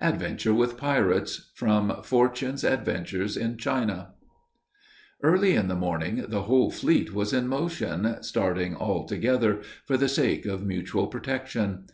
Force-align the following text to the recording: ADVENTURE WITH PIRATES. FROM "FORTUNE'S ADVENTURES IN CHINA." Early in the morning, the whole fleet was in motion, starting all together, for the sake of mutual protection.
ADVENTURE 0.00 0.54
WITH 0.54 0.78
PIRATES. 0.78 1.50
FROM 1.54 2.00
"FORTUNE'S 2.02 2.64
ADVENTURES 2.64 3.36
IN 3.36 3.58
CHINA." 3.58 4.14
Early 5.22 5.56
in 5.56 5.68
the 5.68 5.74
morning, 5.76 6.24
the 6.26 6.44
whole 6.44 6.70
fleet 6.70 7.12
was 7.12 7.34
in 7.34 7.46
motion, 7.48 8.22
starting 8.22 8.74
all 8.74 9.04
together, 9.04 9.60
for 9.84 9.98
the 9.98 10.08
sake 10.08 10.46
of 10.46 10.64
mutual 10.64 11.08
protection. 11.08 11.84